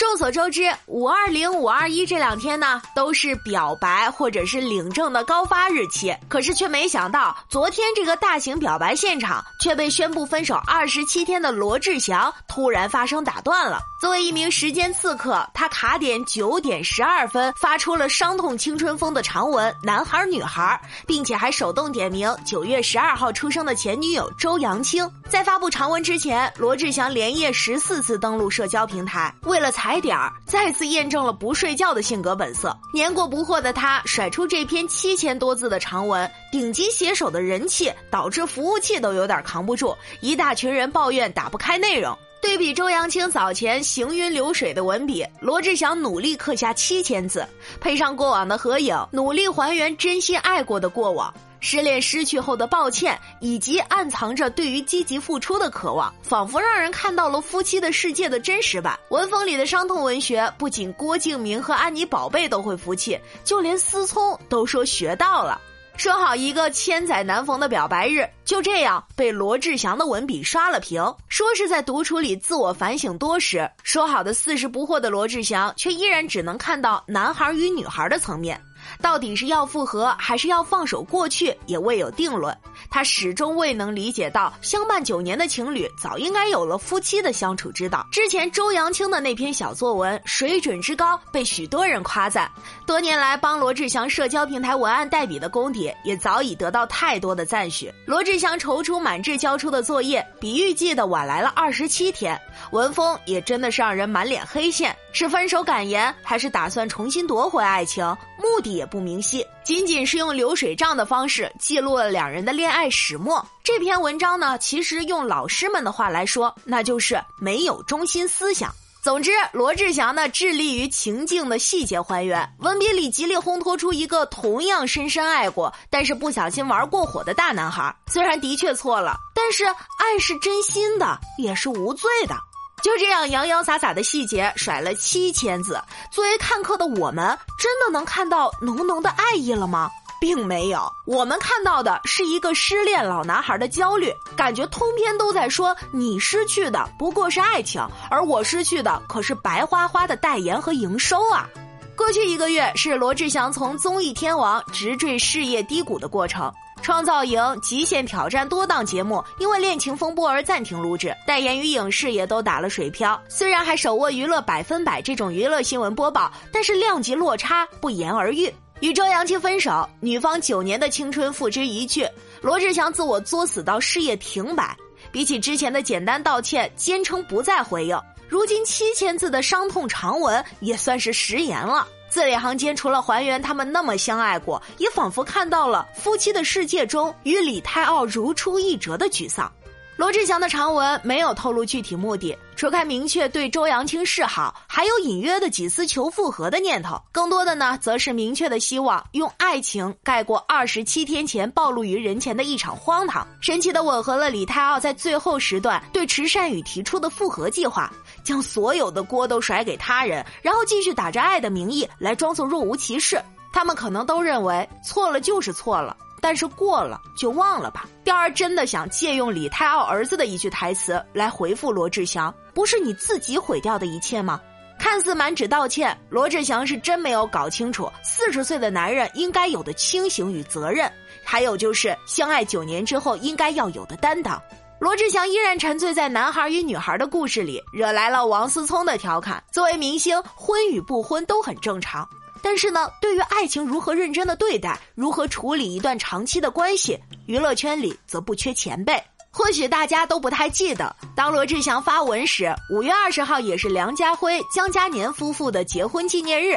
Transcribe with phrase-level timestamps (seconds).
[0.00, 6.16] 众所周知，五二零、五二一这两天呢，都是表白或者是领证的高发日期。
[6.26, 13.78] 可是却没想到，昨天这个大型表白现场却被宣布分手二十七天的罗志祥突然发生打断了。
[14.00, 25.06] 作为一名时间刺客，他卡点九点十二分发出了伤痛青春风的长文“男孩女孩”，并且还手动点名九月十二号出生的前女友周扬青。
[25.28, 32.78] 在发布长文之前，罗志祥连夜十四次登录社交平台，为了白点儿，再次验证了不睡觉的性格本色。
[32.94, 42.16] 年过不惑的他甩出这篇七千多字的长文，顶级写手的人气导致服务器都有点扛不住，一大群人抱怨打不开内容。
[42.40, 47.46] 对比周扬青早前行云流水的文笔，罗志祥努力刻下七千字，
[47.80, 51.32] 配上过往的合影，努力还原真心爱过的过往。
[51.62, 58.98] 失恋失去后的抱歉，以及暗藏着对于积极付出的渴望，仿佛让人看到了夫妻的世界的真实版。
[59.10, 65.60] 文风里的伤痛文学，不仅郭敬明和安妮宝贝都会服气，就连思聪都说学到了。
[66.00, 71.04] 说好一个千载难逢的表白日，就这样被罗志祥的文笔刷了屏。
[71.28, 78.58] 说是在独处里自我反省多时，说好的四十不惑的罗志祥，却依然只能看到男孩与女孩的层面。
[79.00, 82.56] 到底是要复合还是要放手过去，也未有定论。
[82.90, 88.06] 他始终未能理解到，相伴九年的情侣早应该有了夫妻的相处之道。
[88.10, 92.50] 之前周扬青的那篇小作文水准之高，被许多人夸赞。
[92.86, 97.92] 多年来帮罗志祥社交平台文案代笔的功底，也早已得到太多的赞许。
[98.06, 102.40] 罗志祥踌躇满志交出的作业，比预计的晚来了二十七天，
[102.72, 104.96] 文风也真的是让人满脸黑线。
[105.12, 108.04] 是分手感言，还是打算重新夺回爱情？
[108.38, 113.44] 目的也不明晰，仅仅是用流水账的方式记录了两人的恋爱始末。
[113.62, 118.74] 这篇文章呢，其实用老师们的话来说，那就是没有中心思想。
[119.02, 127.94] 总之，罗志祥呢致力于情境的细节还原，文笔里极力烘托出一个同样深深爱过，但是不小心玩过火的大男孩。
[128.08, 132.36] 虽然的确错了，但是爱是真心的，也是无罪的。
[132.82, 135.80] 就这样洋洋洒洒的细节甩了七千字，
[136.10, 139.90] 作为看客的我们，真的能看到浓浓的爱意了吗？
[140.20, 151.48] 并没有，我们看到的是一个失恋老男孩的焦虑，感觉通篇都在说你失去的不过是爱情，而我失去的可是白花花的代言和营收啊。
[151.96, 156.52] 过去一个月是罗志祥从综艺天王直坠事业低谷的过程。
[156.82, 163.20] 创造营、极限挑战多档节目因为恋情风波而暂停录制，代言与影视也都打了水漂。
[163.28, 168.52] 虽然还手握娱乐百分百这种娱乐新闻播报，但是量级落差不言而喻。
[168.80, 172.10] 与周扬青分手，女方九年的青春付之一炬，
[172.40, 174.74] 罗志祥自我作死到事业停摆。
[175.12, 181.86] 比起之前的简单道歉，坚称不再回应，如今七千字的伤痛长文也算是食言了。
[182.10, 189.50] 字里行间，除了还原他们那么相爱过，也仿佛看到了夫妻的世界中与李泰奥如出一辙的沮丧。
[189.96, 196.98] 罗志祥的长文没有透露具体目的，除开明确对周扬青示好，还有隐约的几丝求复合的念头。
[197.12, 203.28] 更多的呢，则是明确的希望用爱情盖过二十七天前暴露于人前的一场荒唐。
[203.42, 207.92] 神奇的吻合了李泰奥在最后时段对池善宇提出的复合计划。
[208.22, 213.20] 将所有的锅都甩给他人，然后继续打着爱的名义来装作若无其事。
[213.52, 217.88] 他们可能都认为错了就是错了，但是过了就忘了吧。
[218.04, 224.40] 钓儿真的想借用李泰奥儿子的一句台词来回复罗志祥：“不是你自己毁掉的一切吗？”
[224.78, 230.90] 看似满纸道歉，罗志祥是真没有搞清楚四十岁的男人应该有的清醒与责任，
[231.22, 234.40] 还有就是相爱九年之后应该要有的担当。
[234.80, 239.44] 罗志祥依然沉醉在男孩与女孩的故事里，惹来了王思聪的调侃。
[239.52, 242.08] 作为明星，婚与不婚都很正常，
[242.42, 248.98] 但是呢，对于爱情如何认真的对待，如何处理一段长期的关系，娱乐圈里则不缺前辈。
[249.30, 256.56] 或许大家都不太记得，当罗志祥发文时，五月二十号也是梁家辉、江嘉年夫妇的结婚纪念日。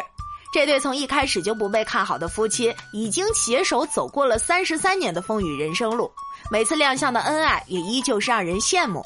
[0.54, 6.10] 这对从一开始就不被看好的夫妻，已经携手走过了三十三年的风雨人生路。
[6.54, 9.04] 每次亮相的恩爱也依旧是让人羡慕。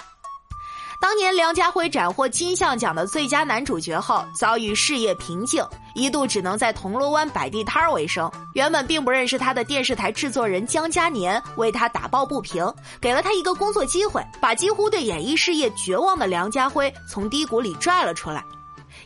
[1.00, 5.66] 当年梁家辉斩获金像奖的最佳男主角后，遭遇事业瓶颈，
[5.96, 8.30] 一度只能在铜锣湾摆地摊为生。
[8.54, 18.44] 原本并不认识他的电视台制作人姜嘉年为他打抱不平，给了他一个工作机会，把几乎对演艺事业绝望的梁家辉从低谷里拽了出来。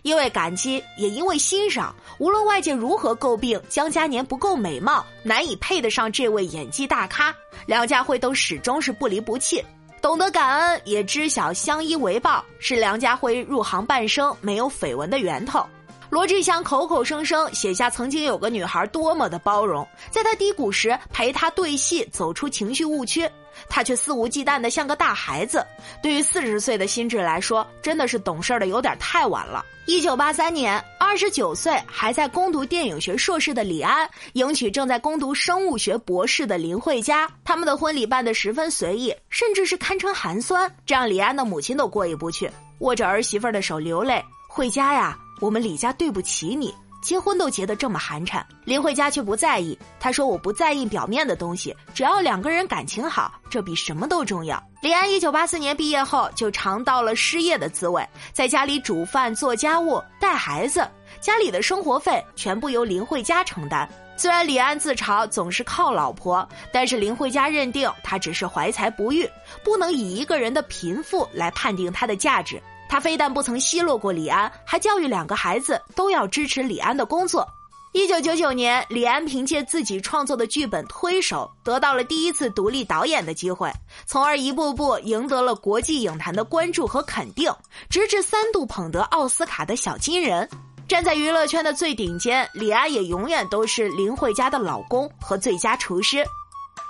[0.04, 7.34] 因为感激，也因为欣赏，无论外界如何诟病江嘉年不够美貌，难以配得上这位演技大咖，
[7.66, 9.64] 梁家辉都始终是不离不弃。
[10.02, 15.64] 懂得感恩，也知晓相依为报，是梁家辉入行半生没有绯闻的源头。
[16.12, 23.26] 罗志祥口口声声写下曾经有个女孩多么的包容，在他低谷时陪他对戏，走出情绪误区，
[23.70, 25.66] 他却肆无忌惮的像个大孩子。
[26.04, 29.66] 对于四十岁的心智来说，真的是懂事的有点太晚了。
[29.86, 44.22] 一九八三年，二十九岁还在攻读电影学硕士的李安，迎娶正在攻读生物学博士的林慧嘉，他们的婚礼办得十分随意，甚至是堪称寒酸，这让李安的母亲都过意不去，握着儿媳妇的手流泪。
[44.50, 45.18] 慧嘉呀。
[45.42, 46.72] 我们李家对不起你，
[47.02, 48.44] 结婚都结得这么寒碜。
[48.64, 60.88] 林慧嘉却不在意，他说：“我不在意表面的东西，只要两个人感情好，这比什么都重要。”李安一九八四年毕业后就尝到了失业的滋味，在家里煮饭、做家务、带孩子，
[61.20, 63.90] 家里的生活费全部由林慧嘉承担。
[64.16, 69.28] 虽然李安自嘲总是靠老婆，但是林慧嘉认定他只是怀才不遇，
[69.64, 72.62] 不能以一个人的贫富来判定他的价值。
[72.92, 77.48] 他非但不曾奚落过李安，还教育两个孩子都要支持李安的工作。
[77.94, 83.72] 一九九九年，李安凭借自己创作的剧本《推手》得到了第一次独立导演的机会，
[84.06, 87.50] 从而一步步赢得了国际影坛的关注和肯定，
[87.90, 90.46] 直至三度捧得奥斯卡的小金人。
[90.86, 96.26] 站在娱乐圈的最顶尖，李安也永远都是林慧嘉的老公和最佳厨师。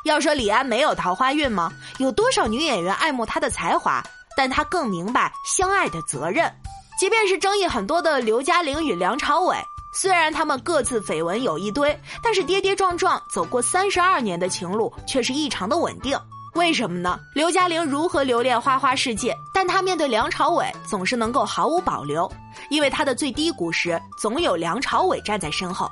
[0.06, 1.71] 要说李安没有桃花运吗？
[2.00, 4.03] 有多少女演员爱慕他的才华？
[4.35, 6.51] 但他更明白相爱的责任，
[6.99, 9.57] 即便是争议很多的刘嘉玲与梁朝伟，
[9.93, 16.19] 虽然他们各自绯闻有一堆，但是跌跌撞撞走过三十二年的情路却是异常的稳定。
[16.53, 17.17] 为什么呢？
[17.33, 22.29] 刘嘉玲如何留恋花花世界，但她面对梁朝伟总是能够毫无保留，
[22.69, 25.89] 因为她的最低谷时总有梁朝伟站在身后。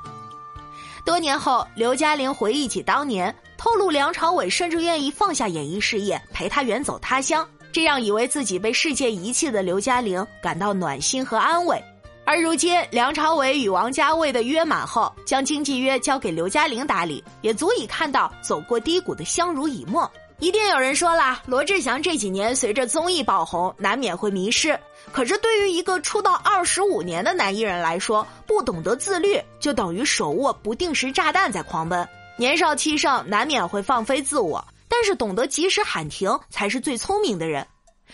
[1.02, 7.48] 多年后，刘嘉玲回忆起当年，透露梁朝伟甚至愿意放下演艺事业，陪她远走他乡。
[7.72, 11.82] 这让以为自己被世界遗弃的刘嘉玲感到暖心和安慰，
[12.24, 20.10] 而如今梁朝伟与王家卫的约满后，将经纪约交给刘嘉玲打理，也足以看到走过低谷的相濡以沫。
[20.40, 24.78] 一定有人说了，罗志祥这几年随着综艺爆红，难免会迷失。
[25.12, 32.08] 可是对于一个出道二十五年的男艺人来说，不懂得自律，就等于手握不定时炸弹在狂奔。
[32.36, 34.64] 年少气盛，难免会放飞自我。
[35.00, 37.66] 但是懂得及时喊停才是最聪明的人，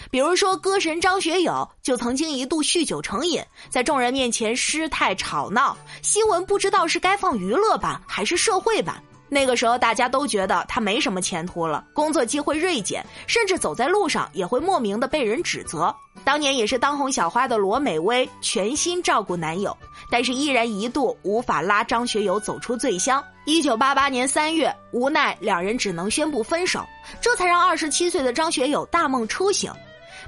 [0.08, 9.02] 比如说歌神张学友就曾经一度酗酒成瘾，在众人面前失态吵闹，新闻不知道是该放娱乐版还是社会版。
[9.28, 15.94] 那个时候大家都觉得他没什么前途了，工作机会锐减，甚至走在路上也会莫名的被人指责。
[16.24, 19.76] 当年也是当红小花的罗美薇全心照顾男友，
[20.10, 23.22] 但是依然一度无法拉张学友走出醉乡。
[23.44, 26.84] 一九八八年三月，无奈两人只能宣布分手，
[27.20, 29.70] 这才让二十七岁的张学友大梦初醒。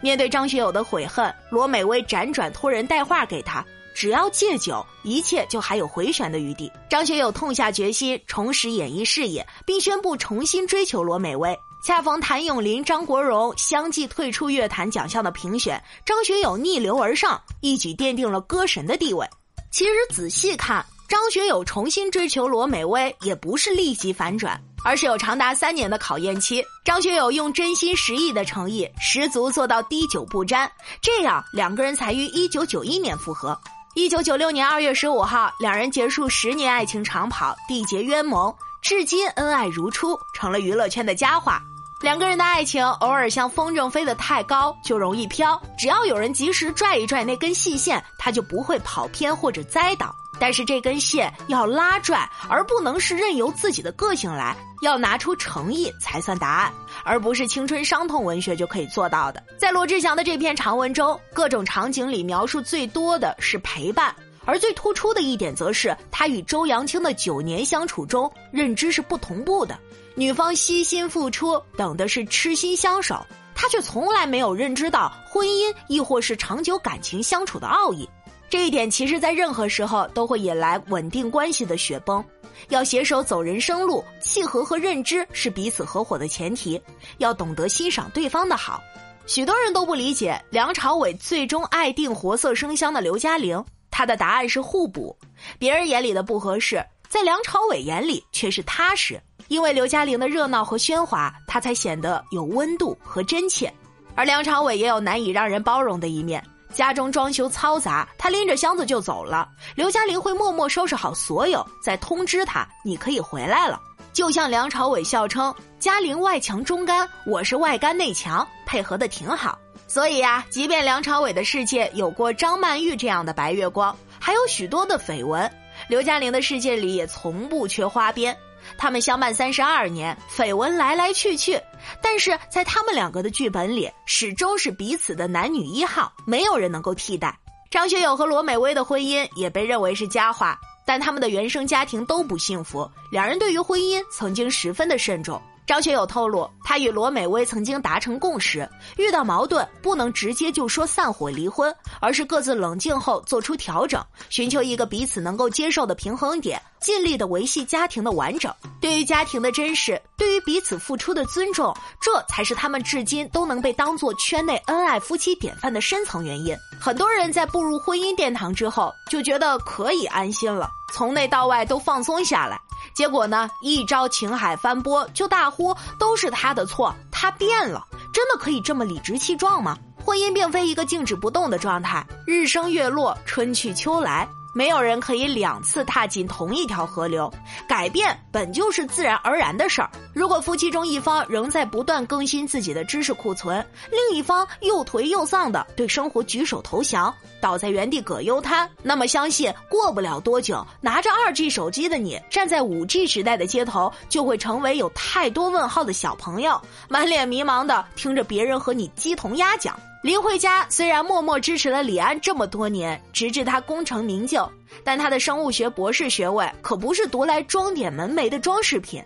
[0.00, 3.64] 面对张学友的悔恨，罗美薇辗转托人带话给他：
[3.98, 6.70] 只要戒酒，一切就还有回旋的余地。
[6.88, 11.58] 张学友痛下决心重拾演艺事业，并宣布重新追求罗美薇。
[11.84, 19.26] 恰逢谭咏麟、张国荣相继退出乐坛奖项的评选，张学友逆流而上，一举奠定了歌神的地位。
[19.72, 20.86] 其实仔细看。
[21.08, 26.62] 张学友重新追求罗美薇，也不是立即反转，而是有长达三年的考验期。
[26.84, 33.58] 张学友用真心实意的诚意，十足做到滴酒不沾，这样两个人才于一九九一年复合。
[33.98, 41.60] 一九九六年二月十五号，两人结束十年爱情长跑，缔结冤盟，至今恩爱如初，成了娱乐圈的佳话。
[42.00, 50.14] 两个人的爱情偶尔像风筝飞得太高就容易飘，只要有人及时拽一拽那根细线，它就不会跑偏或者栽倒。
[50.38, 56.72] 但是这根线要拉拽，而不能是任由自己的个性来，要拿出诚意才算答案，
[57.04, 59.42] 而不是青春伤痛文学就可以做到的。
[59.56, 64.14] 在罗志祥的这篇长文中，各种场景里描述最多的是陪伴，
[64.44, 69.78] 而最突出的一点则是他与周扬青的九年相处中，认知是不同步的。
[70.14, 73.24] 女方悉心付出，等的是痴心相守，
[73.54, 78.08] 他却从来没有认知到婚姻亦或是长久感情相处的奥义。
[78.50, 82.24] 这一点其实，在任何时候都会引来稳定关系的雪崩。
[82.68, 86.80] 要携手走人生路，契合和认知是彼此合伙的前提。
[87.18, 88.80] 要懂得欣赏对方的好，
[89.26, 95.16] 许多人都不理解梁朝伟最终爱定活色生香的刘嘉玲，他的答案是互补。
[95.58, 99.20] 别人眼里的不合适，在梁朝伟眼里却是踏实。
[99.48, 103.72] 因为刘嘉玲的热闹和喧哗，他才显得有温度和真切。
[104.14, 106.44] 而梁朝伟也有难以让人包容的一面。
[106.72, 109.48] 家中装修嘈杂，他拎着箱子就走了。
[109.74, 113.80] 刘嘉玲会默默收拾好所有，再通知他你可以回来了。
[114.12, 125.50] 就像梁朝伟笑称：“嘉玲外强中干，我是外干内强，配合的挺好。”所以呀，即便梁朝伟的世界有过张曼玉这样的白月光，还有许多的绯闻，
[125.88, 128.36] 刘嘉玲的世界里也从不缺花边。
[128.76, 131.60] 他们相伴三十二年，绯闻来来去去，
[132.02, 137.36] 但是在他们两个的剧本里，始终是彼此的男女一号，没有人能够替代。
[137.70, 145.40] 张学友和罗美薇的婚姻也被认为是佳话，但他们的原生家庭都不幸福，两人对于婚姻曾经十分的慎重。
[145.68, 158.50] 张学友透露，他与罗美薇曾经达成共识，遇到矛盾不能直接就说散伙离婚，而是各自冷静后做出调整，寻求一个彼此能够接受的平衡点，尽力的维系家庭的完整。
[158.80, 166.56] 对于家庭的珍视，对于彼此付出的尊重，这才是他们至今都能被当做圈内恩爱夫妻典范的深层原因。
[166.80, 172.58] 很多人在步入婚姻殿堂之后，就觉得可以安心了，从内到外都放松下来。
[172.98, 173.48] 结果呢？
[173.60, 179.78] 一朝情海翻波，就大呼都是他的错，他变了，真的可以这么理直气壮吗？
[180.04, 184.28] 婚姻并非一个静止不动的状态，日升月落，春去秋来。
[184.58, 187.32] 没有人可以两次踏进同一条河流，
[187.68, 189.88] 改变本就是自然而然的事儿。
[190.12, 209.78] 如果夫妻中一方仍在不断更新自己的知识库存，另一方又颓又丧的对生活举手投降，倒在原地葛优瘫，那么相信过不了多久，拿着二 G 手机的你，站在五 G 时代的街头，就会成为有太多问号的小朋友，满脸迷茫的听着别人和你鸡同鸭讲。
[210.00, 214.48] 林慧嘉虽然默默支持了李安这么多年，直至他功成名就，
[214.84, 219.02] 但他的生物学博士学位可不是读来装点门楣的装饰品。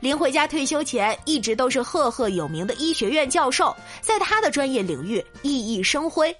[0.00, 6.34] 林慧嘉退休前一直都是赫赫有名的医学院教授，在他的专业领域熠熠生辉。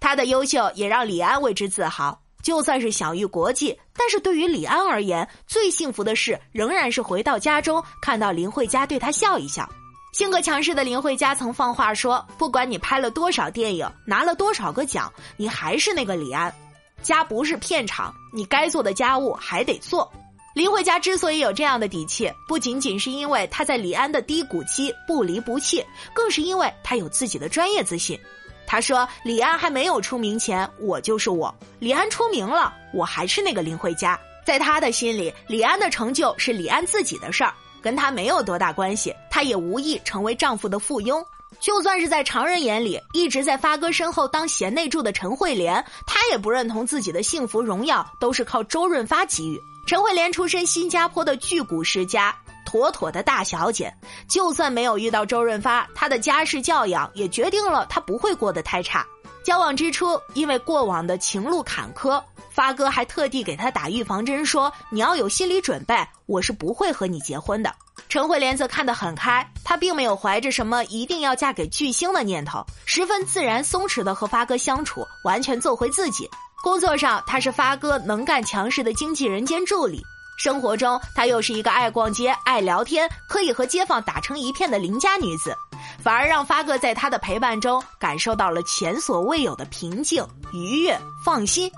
[0.00, 2.20] 他的优秀也让李安为之自豪。
[2.42, 9.68] 就算是享誉国际，但是对于李安而言，最幸福的事仍然是回到家中看到林慧嘉对他笑一笑。
[10.12, 16.52] 性格强势的林慧嘉曾放话说：“不管你拍了多少电影，拿了多少个奖，你还是那个李安。
[17.00, 20.10] 家不是片场，你该做的家务还得做。”
[20.52, 28.18] 林慧嘉之所以有这样的底气，不仅仅是因为他在李安的低谷期不离不弃，更是因为他有自己的专业自信。
[28.66, 34.18] 他说：“李安还没有出名前，我就是我；李安出名了，我还是那个林慧嘉。
[34.44, 41.24] 在他的心里，李安的成就是李安自己的事儿。”跟他没有多大关系，他也无意成为丈夫的附庸。
[41.58, 49.60] 就算是在常人眼里，一直在发哥身后当贤内助的陈慧莲，她也不认同自己的幸福荣耀都是靠周润发给予。
[49.86, 52.34] 陈慧莲出身新加坡的巨贾世家，
[52.64, 53.92] 妥妥的大小姐。
[54.28, 59.04] 就算没有遇到周润发，她的家世教养也决定了她不会过得太差。
[59.44, 62.22] 交往之初，因为过往的情路坎坷。
[62.50, 67.72] 发哥还特地给他打预防针，说你要有心理准备，我是不会和你结婚的。
[68.08, 76.28] 陈慧莲则看得很开，她并没有怀着什么一定要嫁给巨星的念头，十分自然松弛的和发哥相处，完全做回自己。
[76.62, 80.00] 工作上，她是发哥能干强势的经纪人兼助理；
[80.42, 85.54] 生活中，她又是一个爱逛街、爱聊天，可以和街坊打成一片的邻家女子，
[86.02, 91.70] 反而让发哥在她的陪伴中感受到了前所未有的平静、愉悦、放心。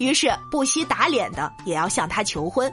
[0.00, 2.70] 于是不惜打脸的也要向她求婚。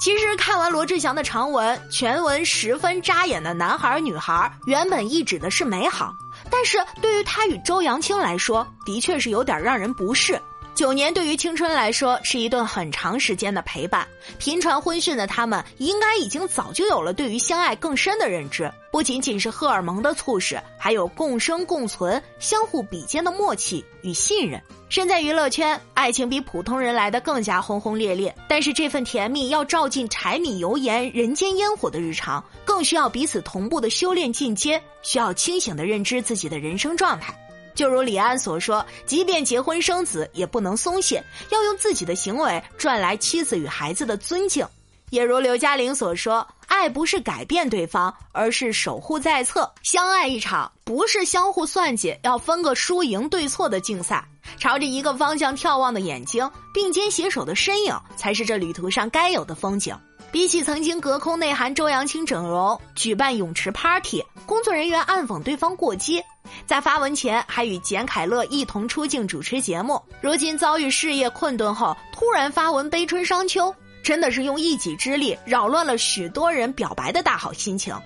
[0.00, 6.10] 其实看完罗志祥的长文，全文十分扎眼的男孩女孩，原本意指的是美好，
[6.50, 10.40] 但是对于他与周扬青来说，的确是有点让人不适。
[10.76, 14.06] 九年对于青春来说是一段很长时间的陪伴，
[14.38, 24.60] 频传婚讯的他们应该已经早就有了对于相爱更深的认知，不仅仅是荷尔蒙的促使，还有共生共存、相互比肩的默契与信任。
[24.90, 37.34] 身在娱乐圈，爱情比普通人来的更加轰轰烈烈，但是这份甜蜜要照进柴米油盐、人间烟火的日常，更需要彼此同步的修炼进阶，需要清醒的认知自己的人生状态。
[37.76, 44.66] 就如李安所说，即便结婚生子，也不能松懈，要用自己的行为赚来妻子与孩子的尊敬。
[45.10, 49.70] 也如刘嘉玲所说，爱不是改变对方，而是守护在侧。
[49.84, 54.26] 相爱一场，不是相互算计，要分个输赢对错的竞赛。
[54.58, 59.96] 朝着一个方向眺望的眼睛，并肩携手的身影，才是这旅途上该有的风景。
[60.32, 66.20] 比起曾经隔空内涵周扬青整容、举办泳池 party、工作人员暗讽对方过激。
[66.66, 77.96] 在发文前还与简凯乐一同出镜主持节目，如今遭遇事业困顿后，突然发文悲春伤秋，真的是用一己之力扰乱了许多人表白的大好心情。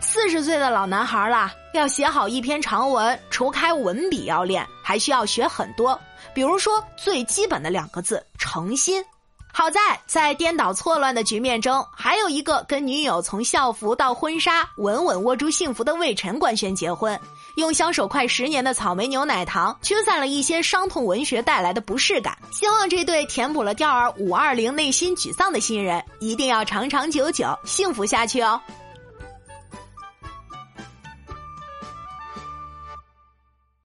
[0.00, 5.98] 四十岁的老男孩啦，要写好一篇长文，除开文笔要练，还需要学很多，
[6.34, 9.02] 比如说最基本的两个字——诚心。
[9.52, 17.18] 好在在颠倒错乱的局面中，还有一个跟女友从校服到婚纱稳稳握住幸福的魏晨官宣结婚，
[17.60, 22.36] 用相守快十年的草莓牛奶糖驱散了一些伤痛文学带来的不适感。
[22.50, 28.60] 希望这对填补了钓儿五二零内心沮丧的新人，一定要长长久久幸福下去哦。